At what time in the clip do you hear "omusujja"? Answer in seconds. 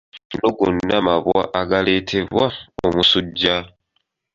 2.85-3.55